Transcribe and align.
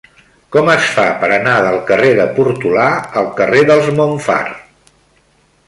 Com 0.53 0.69
es 0.75 0.85
fa 0.93 1.03
per 1.23 1.29
anar 1.35 1.53
del 1.65 1.77
carrer 1.91 2.09
de 2.21 2.25
Portolà 2.39 2.87
al 3.21 3.29
carrer 3.41 3.63
dels 3.73 3.93
Montfar? 4.01 4.43